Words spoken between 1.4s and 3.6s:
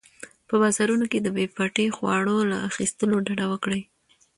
پټي خواړو له اخیستلو ډډه